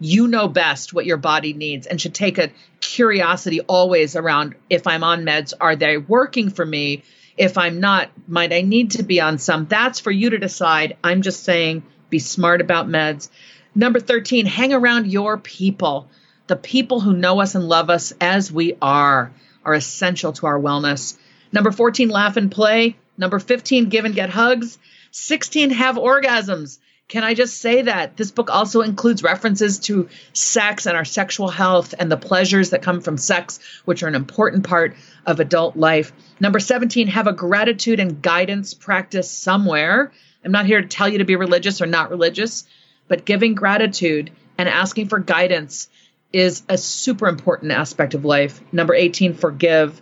[0.00, 4.86] You know best what your body needs and should take a curiosity always around if
[4.86, 7.04] I'm on meds, are they working for me?
[7.36, 9.66] If I'm not, might I need to be on some?
[9.66, 10.96] That's for you to decide.
[11.04, 13.30] I'm just saying be smart about meds.
[13.74, 16.08] Number 13, hang around your people.
[16.50, 19.30] The people who know us and love us as we are
[19.64, 21.16] are essential to our wellness.
[21.52, 22.96] Number 14, laugh and play.
[23.16, 24.76] Number 15, give and get hugs.
[25.12, 26.80] 16, have orgasms.
[27.06, 31.50] can I just say that this book also includes references to sex and our sexual
[31.50, 35.76] health and the pleasures that come from sex, which are an important part of adult
[35.76, 36.12] life.
[36.40, 40.10] Number 17, have a gratitude and guidance practice somewhere.
[40.44, 42.66] I'm not here to tell you to be religious or not religious,
[43.06, 45.88] but giving gratitude and asking for guidance
[46.32, 48.60] is a super important aspect of life.
[48.72, 50.00] Number 18, forgive.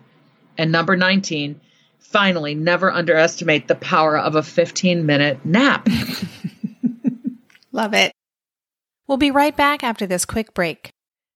[0.56, 1.60] And number 19,
[1.98, 5.88] finally, never underestimate the power of a 15 minute nap.
[7.72, 8.12] Love it.
[9.06, 10.90] We'll be right back after this quick break.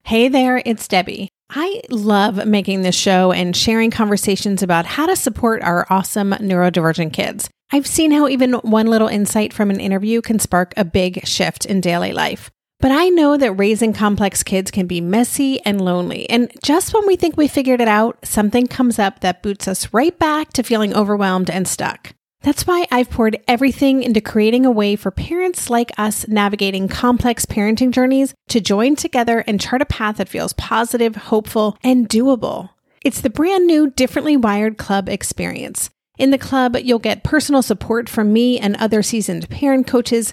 [0.05, 1.29] Hey there, it's Debbie.
[1.49, 7.13] I love making this show and sharing conversations about how to support our awesome neurodivergent
[7.13, 7.49] kids.
[7.71, 11.65] I've seen how even one little insight from an interview can spark a big shift
[11.65, 12.51] in daily life.
[12.83, 16.29] But I know that raising complex kids can be messy and lonely.
[16.29, 19.95] And just when we think we figured it out, something comes up that boots us
[19.95, 22.13] right back to feeling overwhelmed and stuck.
[22.41, 27.47] That's why I've poured everything into creating a way for parents like us navigating complex
[27.47, 32.71] parenting journeys to join together and chart a path that feels positive, hopeful, and doable.
[33.05, 35.89] It's the brand new Differently Wired Club experience.
[36.19, 40.33] In the club, you'll get personal support from me and other seasoned parent coaches,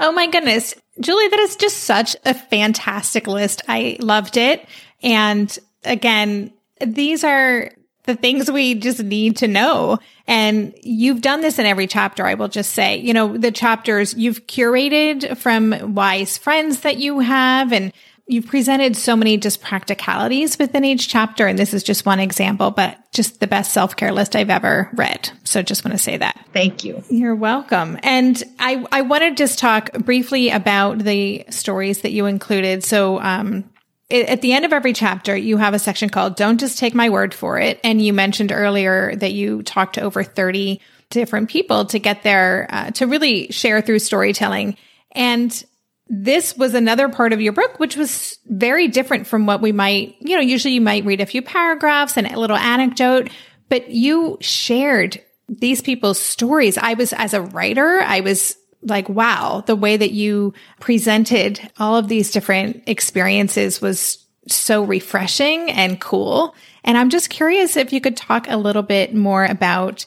[0.00, 0.74] Oh my goodness.
[0.98, 3.60] Julie, that is just such a fantastic list.
[3.68, 4.66] I loved it.
[5.02, 6.52] And again,
[6.84, 7.70] these are
[8.04, 9.98] the things we just need to know.
[10.26, 12.26] And you've done this in every chapter.
[12.26, 17.20] I will just say, you know, the chapters you've curated from wise friends that you
[17.20, 17.92] have and
[18.30, 21.46] you've presented so many just practicalities within each chapter.
[21.46, 24.88] And this is just one example, but just the best self care list I've ever
[24.94, 25.30] read.
[25.44, 26.46] So just want to say that.
[26.52, 27.02] Thank you.
[27.10, 27.98] You're welcome.
[28.02, 32.84] And I, I want to just talk briefly about the stories that you included.
[32.84, 33.68] So, um,
[34.12, 37.10] at the end of every chapter, you have a section called Don't Just Take My
[37.10, 37.78] Word for It.
[37.84, 42.66] And you mentioned earlier that you talked to over 30 different people to get there,
[42.70, 44.76] uh, to really share through storytelling.
[45.12, 45.64] And
[46.12, 50.16] this was another part of your book, which was very different from what we might,
[50.18, 53.30] you know, usually you might read a few paragraphs and a little anecdote,
[53.68, 56.76] but you shared these people's stories.
[56.76, 61.96] I was, as a writer, I was like, wow, the way that you presented all
[61.96, 66.56] of these different experiences was so refreshing and cool.
[66.82, 70.06] And I'm just curious if you could talk a little bit more about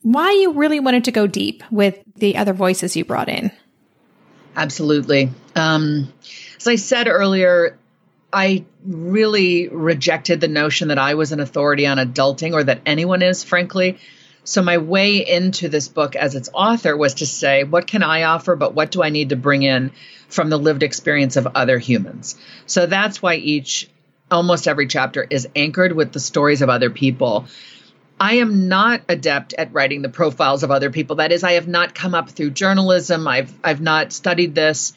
[0.00, 3.52] why you really wanted to go deep with the other voices you brought in.
[4.56, 5.30] Absolutely.
[5.56, 6.12] Um,
[6.58, 7.78] as I said earlier,
[8.32, 13.22] I really rejected the notion that I was an authority on adulting or that anyone
[13.22, 13.98] is, frankly.
[14.44, 18.24] So, my way into this book as its author was to say, what can I
[18.24, 19.92] offer, but what do I need to bring in
[20.28, 22.36] from the lived experience of other humans?
[22.66, 23.88] So, that's why each,
[24.30, 27.46] almost every chapter is anchored with the stories of other people.
[28.22, 31.16] I am not adept at writing the profiles of other people.
[31.16, 33.26] That is, I have not come up through journalism.
[33.26, 34.92] I've I've not studied this.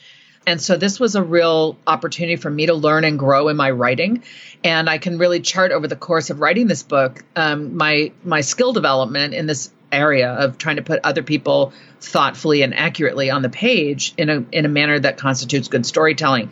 [0.45, 3.71] And so this was a real opportunity for me to learn and grow in my
[3.71, 4.21] writing.
[4.63, 8.41] And I can really chart over the course of writing this book um, my my
[8.41, 13.41] skill development in this area of trying to put other people thoughtfully and accurately on
[13.41, 16.51] the page in a in a manner that constitutes good storytelling.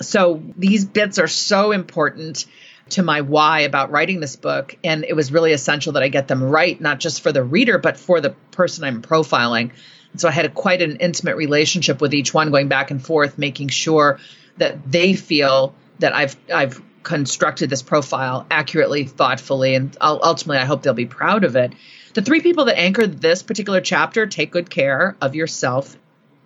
[0.00, 2.46] So these bits are so important
[2.90, 6.28] to my why about writing this book and it was really essential that I get
[6.28, 9.70] them right not just for the reader but for the person I'm profiling.
[10.12, 13.04] And so I had a, quite an intimate relationship with each one going back and
[13.04, 14.18] forth making sure
[14.56, 20.82] that they feel that I've I've constructed this profile accurately, thoughtfully, and ultimately I hope
[20.82, 21.72] they'll be proud of it.
[22.14, 25.96] The three people that anchor this particular chapter, take good care of yourself,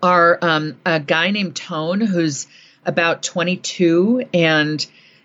[0.03, 2.47] are um, a guy named Tone, who's
[2.84, 4.84] about 22 and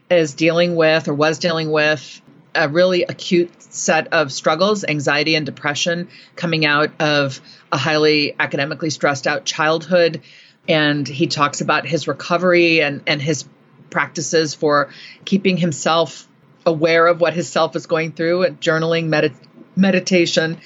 [0.10, 2.22] is dealing with or was dealing with
[2.53, 7.41] a really acute set of struggles, anxiety and depression coming out of
[7.72, 10.22] a highly academically stressed out childhood.
[10.68, 13.45] And he talks about his recovery and, and his
[13.89, 14.89] practices for
[15.26, 16.28] keeping himself
[16.66, 19.36] aware of what his self is going through, and journaling, medit-
[19.76, 20.58] meditation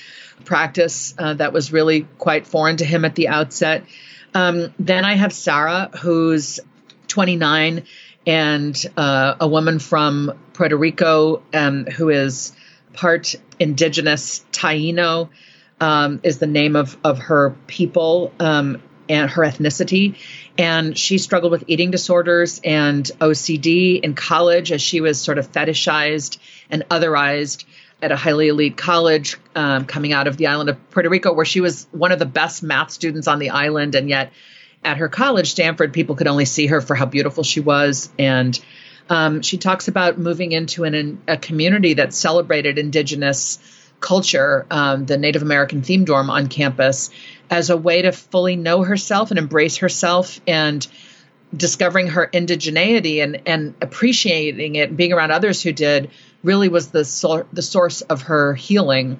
[0.46, 3.84] practice uh, that was really quite foreign to him at the outset.
[4.34, 6.60] Um, then I have Sarah, who's
[7.08, 7.84] 29
[8.30, 12.54] and uh, a woman from Puerto Rico um, who is
[12.94, 15.30] part indigenous Taino.
[15.82, 20.18] Um, is the name of, of her people um, and her ethnicity.
[20.58, 25.50] And she struggled with eating disorders and OCD in college as she was sort of
[25.50, 26.38] fetishized
[26.70, 27.64] and otherized
[28.02, 31.46] at a highly elite college um, coming out of the island of Puerto Rico, where
[31.46, 33.96] she was one of the best math students on the island.
[33.96, 34.34] And yet,
[34.84, 38.10] at her college, Stanford, people could only see her for how beautiful she was.
[38.18, 38.60] And
[39.10, 43.60] um, she talks about moving into an, a community that celebrated indigenous
[44.00, 47.10] culture, um, the Native American theme dorm on campus,
[47.50, 50.88] as a way to fully know herself and embrace herself and
[51.56, 56.12] discovering her indigeneity and, and appreciating it, and being around others who did,
[56.44, 59.20] really was the so- the source of her healing.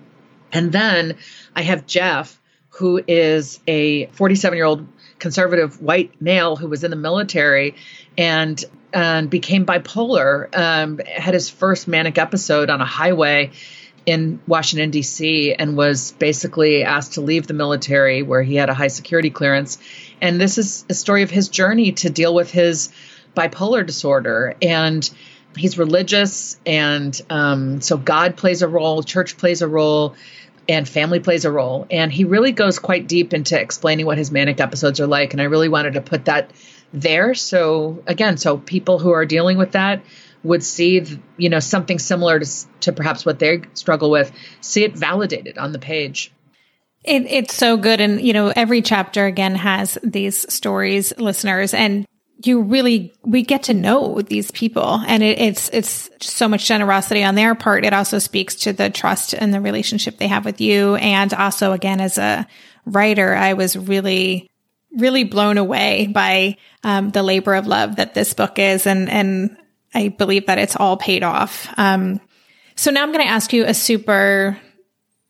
[0.54, 1.18] And then
[1.56, 2.40] I have Jeff,
[2.70, 4.88] who is a 47 year old
[5.20, 7.76] conservative white male who was in the military
[8.18, 8.64] and
[8.94, 10.56] and became bipolar.
[10.58, 13.52] Um, had his first manic episode on a highway
[14.06, 15.54] in Washington D.C.
[15.54, 19.78] and was basically asked to leave the military, where he had a high security clearance.
[20.22, 22.90] And this is a story of his journey to deal with his
[23.36, 25.08] bipolar disorder and
[25.56, 30.16] he's religious, and um, so God plays a role, church plays a role,
[30.70, 31.88] and family plays a role.
[31.90, 35.34] And he really goes quite deep into explaining what his manic episodes are like.
[35.34, 36.52] And I really wanted to put that
[36.94, 37.34] there.
[37.34, 40.04] So again, so people who are dealing with that
[40.44, 41.04] would see,
[41.38, 45.72] you know, something similar to, to perhaps what they struggle with, see it validated on
[45.72, 46.32] the page.
[47.04, 48.00] It, it's so good.
[48.00, 52.06] And, you know, every chapter again has these stories, listeners, and
[52.42, 55.02] you really we get to know these people.
[55.06, 57.86] And it, it's it's so much generosity on their part.
[57.86, 60.96] It also speaks to the trust and the relationship they have with you.
[60.96, 62.48] And also again as a
[62.86, 64.50] writer i was really
[64.98, 68.88] really blown away by um, the labor of love that this book is.
[68.88, 69.58] And and
[69.94, 71.68] i believe that it's all paid off.
[71.78, 72.22] Um,
[72.76, 74.58] so now i'm going to ask you a super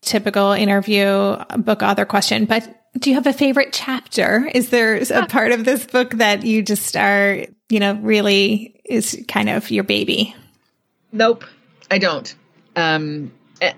[0.02, 4.50] typical interview book author question but do you have a favorite chapter?
[4.52, 9.24] Is there a part of this book that you just are, you know, really is
[9.28, 10.34] kind of your baby?
[11.12, 11.44] Nope,
[11.90, 12.34] I don't.
[12.74, 13.32] Um,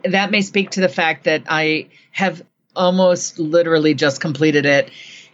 [0.05, 2.43] that may speak to the fact that I have
[2.75, 4.91] almost literally just completed it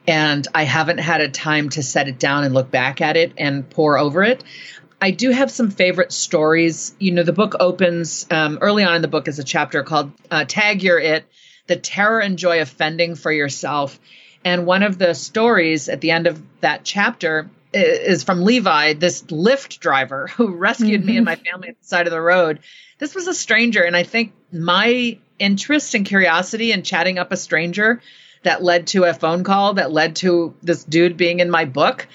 [0.09, 3.33] and I haven't had a time to set it down and look back at it
[3.37, 4.43] and pour over it.
[5.01, 6.95] I do have some favorite stories.
[6.99, 10.13] You know, the book opens um, early on in the book is a chapter called
[10.31, 11.25] uh, Tag You're It
[11.69, 14.01] the terror and joy of fending for yourself.
[14.45, 19.23] And one of the stories at the end of that chapter is from Levi, this
[19.25, 21.07] Lyft driver who rescued mm-hmm.
[21.07, 21.43] me and mm-hmm.
[21.43, 22.61] my family at the side of the road.
[22.99, 27.37] This was a stranger, and I think my interest and curiosity in chatting up a
[27.37, 28.03] stranger
[28.43, 32.09] that led to a phone call that led to this dude being in my book.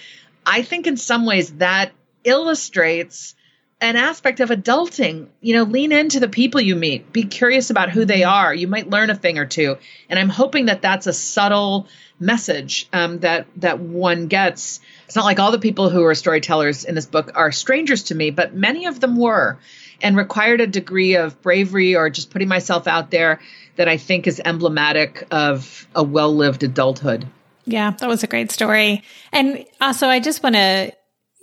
[0.45, 1.91] I think in some ways that
[2.23, 3.35] illustrates
[3.81, 5.27] an aspect of adulting.
[5.41, 7.11] You know, lean into the people you meet.
[7.11, 8.53] Be curious about who they are.
[8.53, 9.77] You might learn a thing or two.
[10.09, 11.87] And I'm hoping that that's a subtle
[12.19, 14.79] message um, that that one gets.
[15.05, 18.15] It's not like all the people who are storytellers in this book are strangers to
[18.15, 19.59] me, but many of them were,
[20.01, 23.41] and required a degree of bravery or just putting myself out there
[23.75, 27.27] that I think is emblematic of a well-lived adulthood.
[27.65, 29.03] Yeah, that was a great story.
[29.31, 30.93] And also, I just want to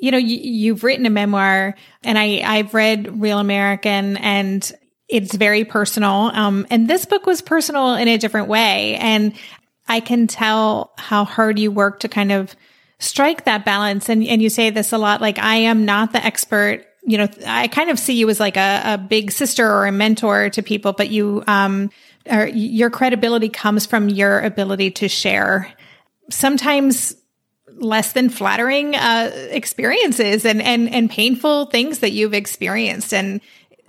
[0.01, 4.73] you know, you, you've written a memoir and I, I've read Real American and
[5.09, 6.31] it's very personal.
[6.33, 8.97] Um, and this book was personal in a different way.
[8.97, 9.35] And
[9.89, 12.55] I can tell how hard you work to kind of
[12.99, 14.09] strike that balance.
[14.09, 16.85] And, and you say this a lot, like, I am not the expert.
[17.03, 19.93] You know, I kind of see you as like a, a big sister or a
[19.93, 21.91] mentor to people, but you, um,
[22.31, 25.73] or your credibility comes from your ability to share
[26.31, 27.15] sometimes
[27.81, 33.41] less than flattering uh, experiences and, and and painful things that you've experienced and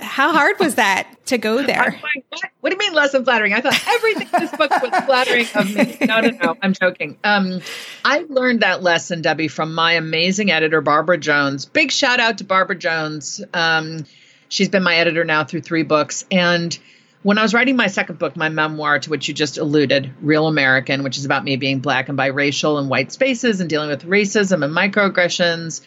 [0.01, 1.91] how hard was that to go there?
[1.91, 2.43] What?
[2.59, 2.69] what?
[2.69, 3.53] do you mean less than flattering?
[3.53, 5.97] I thought everything in this book was flattering of me.
[6.05, 6.57] No, no, no.
[6.61, 7.17] I'm joking.
[7.23, 7.61] Um,
[8.03, 11.65] I learned that lesson, Debbie, from my amazing editor, Barbara Jones.
[11.65, 13.43] Big shout out to Barbara Jones.
[13.53, 14.05] Um,
[14.49, 16.25] she's been my editor now through three books.
[16.31, 16.77] And
[17.23, 20.47] when I was writing my second book, my memoir, to which you just alluded, Real
[20.47, 24.05] American, which is about me being black and biracial and white spaces and dealing with
[24.05, 25.81] racism and microaggressions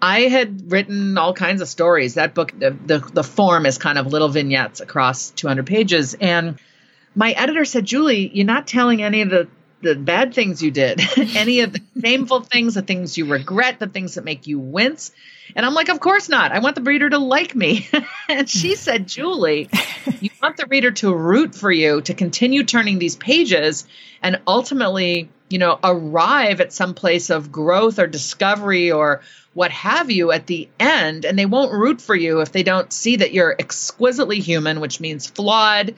[0.00, 2.14] I had written all kinds of stories.
[2.14, 6.14] That book, the, the, the form is kind of little vignettes across 200 pages.
[6.14, 6.58] And
[7.14, 9.48] my editor said, Julie, you're not telling any of the,
[9.86, 13.86] the bad things you did, any of the shameful things, the things you regret, the
[13.86, 15.12] things that make you wince.
[15.54, 16.52] And I'm like, of course not.
[16.52, 17.88] I want the reader to like me.
[18.28, 19.70] and she said, Julie,
[20.20, 23.86] you want the reader to root for you, to continue turning these pages
[24.22, 29.22] and ultimately, you know, arrive at some place of growth or discovery or
[29.54, 32.92] what have you at the end and they won't root for you if they don't
[32.92, 35.94] see that you're exquisitely human which means flawed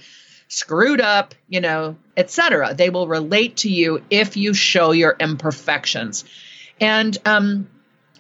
[0.46, 6.24] screwed up you know etc they will relate to you if you show your imperfections.
[6.80, 7.68] And um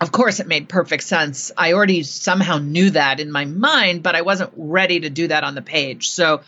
[0.00, 1.50] of course it made perfect sense.
[1.58, 5.44] I already somehow knew that in my mind but i wasn't ready to do that
[5.44, 6.08] on the page.
[6.10, 6.42] So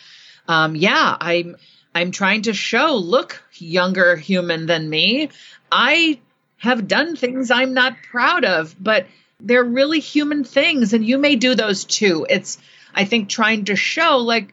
[0.48, 1.56] um yeah i'm
[1.94, 5.30] i'm trying to show look younger human than me.
[5.70, 6.20] I
[6.60, 9.06] have done things I'm not proud of, but
[9.40, 12.26] they're really human things and you may do those too.
[12.28, 12.58] It's
[12.94, 14.52] I think trying to show like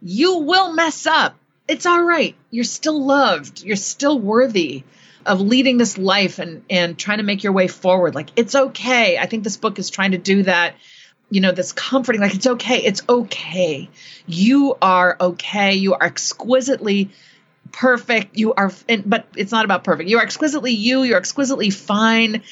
[0.00, 1.36] you will mess up.
[1.68, 2.34] It's all right.
[2.50, 3.62] You're still loved.
[3.62, 4.84] You're still worthy
[5.24, 8.14] of leading this life and and trying to make your way forward.
[8.14, 9.18] Like it's okay.
[9.18, 10.74] I think this book is trying to do that.
[11.30, 12.82] You know, this comforting like it's okay.
[12.82, 13.88] It's okay.
[14.26, 15.74] You are okay.
[15.74, 17.10] You are exquisitely
[17.72, 18.36] perfect.
[18.36, 18.70] You are,
[19.06, 20.08] but it's not about perfect.
[20.10, 21.02] You are exquisitely you.
[21.02, 22.42] You're exquisitely fine.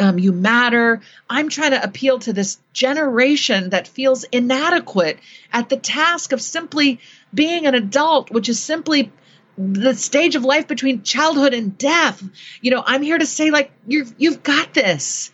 [0.00, 1.00] Um, you matter.
[1.28, 5.18] I'm trying to appeal to this generation that feels inadequate
[5.52, 7.00] at the task of simply
[7.32, 9.12] being an adult, which is simply
[9.56, 12.22] the stage of life between childhood and death.
[12.60, 15.32] You know, I'm here to say, like, you've you've got this.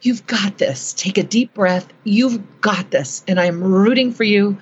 [0.00, 0.92] You've got this.
[0.92, 1.88] Take a deep breath.
[2.04, 3.24] You've got this.
[3.26, 4.58] And I'm rooting for you.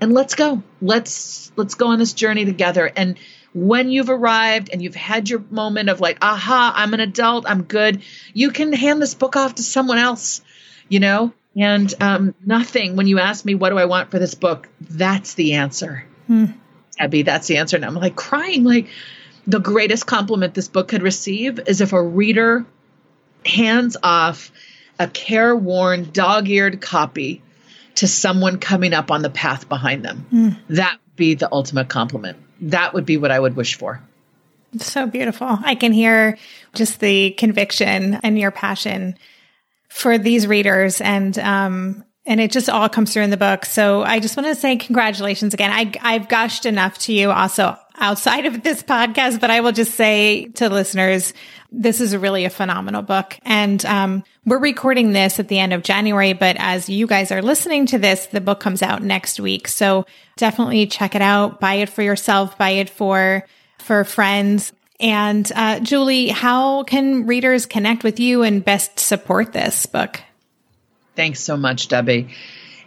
[0.00, 0.62] And let's go.
[0.80, 2.90] Let's let's go on this journey together.
[2.96, 3.18] And
[3.54, 7.62] when you've arrived and you've had your moment of like, aha, I'm an adult, I'm
[7.62, 10.40] good, you can hand this book off to someone else,
[10.88, 11.32] you know?
[11.56, 14.68] And um, nothing, when you ask me, what do I want for this book?
[14.80, 16.04] That's the answer.
[16.26, 16.46] Hmm.
[16.98, 17.76] Abby, that's the answer.
[17.76, 18.88] And I'm like crying, like,
[19.46, 22.64] the greatest compliment this book could receive is if a reader
[23.44, 24.52] hands off
[24.98, 27.42] a careworn, dog eared copy
[27.96, 30.26] to someone coming up on the path behind them.
[30.32, 30.58] Mm.
[30.76, 34.00] That would be the ultimate compliment that would be what I would wish for.
[34.78, 35.58] So beautiful.
[35.62, 36.38] I can hear
[36.74, 39.18] just the conviction and your passion
[39.92, 43.64] for these readers and um and it just all comes through in the book.
[43.64, 45.70] So I just want to say congratulations again.
[45.70, 49.94] I I've gushed enough to you also outside of this podcast, but I will just
[49.94, 51.34] say to listeners,
[51.70, 53.38] this is really a phenomenal book.
[53.42, 57.42] And um, we're recording this at the end of January, but as you guys are
[57.42, 59.68] listening to this, the book comes out next week.
[59.68, 61.60] So definitely check it out.
[61.60, 62.56] Buy it for yourself.
[62.56, 63.46] Buy it for
[63.78, 64.72] for friends.
[65.02, 70.20] And uh, Julie, how can readers connect with you and best support this book?
[71.16, 72.28] Thanks so much, Debbie.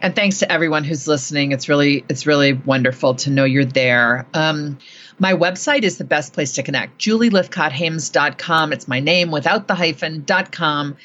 [0.00, 1.52] And thanks to everyone who's listening.
[1.52, 4.26] It's really it's really wonderful to know you're there.
[4.34, 4.78] Um,
[5.18, 6.98] my website is the best place to connect.
[6.98, 8.72] JulieLythcott-Haims.com.
[8.72, 10.96] It's my name without the hyphen dot com.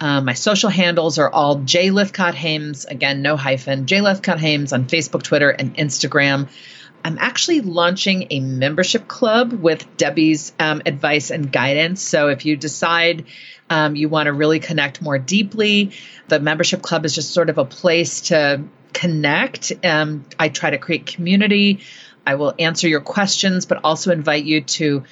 [0.00, 2.84] Um, my social handles are all J Lythcott Haims.
[2.84, 3.86] Again, no hyphen.
[3.86, 6.48] J Lythcott Haims on Facebook, Twitter, and Instagram.
[7.04, 12.02] I'm actually launching a membership club with Debbie's um, advice and guidance.
[12.02, 13.26] So if you decide
[13.70, 15.92] um, you want to really connect more deeply,
[16.28, 19.72] the membership club is just sort of a place to connect.
[19.84, 21.80] Um, I try to create community.
[22.26, 25.04] I will answer your questions, but also invite you to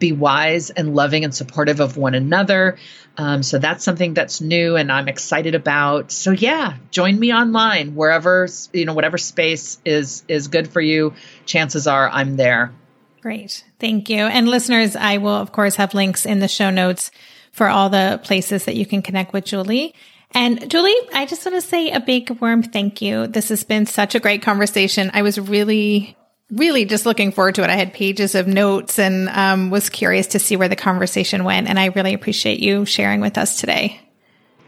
[0.00, 2.76] be wise and loving and supportive of one another.
[3.16, 6.10] Um, so that's something that's new and I'm excited about.
[6.10, 11.14] So yeah, join me online wherever you know whatever space is is good for you.
[11.46, 12.72] Chances are I'm there.
[13.20, 14.18] Great, thank you.
[14.18, 17.12] And listeners, I will of course have links in the show notes
[17.52, 19.94] for all the places that you can connect with Julie.
[20.32, 23.26] And Julie, I just want to say a big warm thank you.
[23.26, 25.10] This has been such a great conversation.
[25.12, 26.16] I was really,
[26.50, 27.70] really just looking forward to it.
[27.70, 31.68] I had pages of notes and um, was curious to see where the conversation went.
[31.68, 34.00] And I really appreciate you sharing with us today.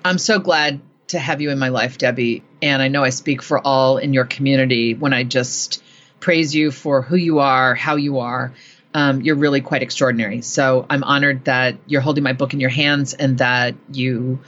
[0.04, 2.42] I'm so glad to have you in my life, Debbie.
[2.60, 5.82] And I know I speak for all in your community when I just
[6.20, 8.52] praise you for who you are, how you are.
[8.94, 10.42] Um, you're really quite extraordinary.
[10.42, 14.40] So I'm honored that you're holding my book in your hands and that you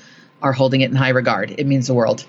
[0.42, 1.50] are holding it in high regard.
[1.58, 2.26] It means the world.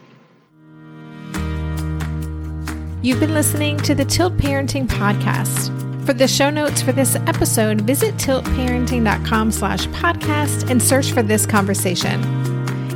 [3.06, 5.70] You've been listening to the Tilt Parenting Podcast.
[6.08, 11.46] For the show notes for this episode, visit tiltparenting.com slash podcast and search for this
[11.46, 12.20] conversation.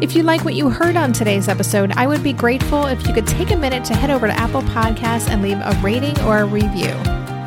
[0.01, 3.14] If you like what you heard on today's episode, I would be grateful if you
[3.14, 6.39] could take a minute to head over to Apple Podcasts and leave a rating or
[6.39, 6.95] a review.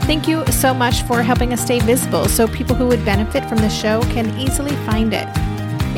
[0.07, 3.59] Thank you so much for helping us stay visible so people who would benefit from
[3.59, 5.27] the show can easily find it.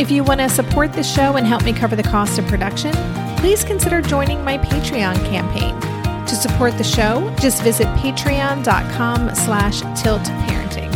[0.01, 2.95] If you want to support the show and help me cover the cost of production,
[3.37, 5.94] please consider joining my Patreon campaign.
[6.27, 10.93] To support the show, just visit patreon.com slash tiltparenting.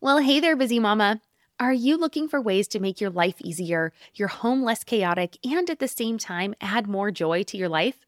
[0.00, 1.20] Well, hey there, busy mama.
[1.60, 5.68] Are you looking for ways to make your life easier, your home less chaotic, and
[5.68, 8.06] at the same time add more joy to your life?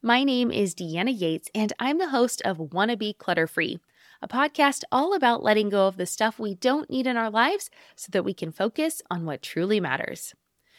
[0.00, 3.78] My name is Deanna Yates, and I'm the host of Wannabe Clutter Free,
[4.22, 7.68] a podcast all about letting go of the stuff we don't need in our lives
[7.94, 10.34] so that we can focus on what truly matters.